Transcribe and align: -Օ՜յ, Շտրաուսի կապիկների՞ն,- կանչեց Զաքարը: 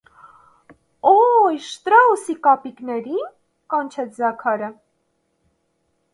-Օ՜յ, 1.11 1.59
Շտրաուսի 1.65 2.37
կապիկների՞ն,- 2.47 3.31
կանչեց 3.75 4.19
Զաքարը: 4.23 4.73